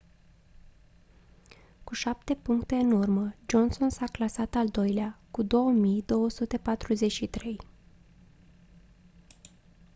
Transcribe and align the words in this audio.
cu 1.83 1.93
șapte 1.93 2.35
puncte 2.35 2.75
în 2.75 2.91
urmă 2.91 3.35
johnson 3.47 3.89
s-a 3.89 4.05
clasat 4.05 4.55
al 4.55 4.67
doilea 4.67 5.19
cu 5.31 5.41
2243 5.43 7.59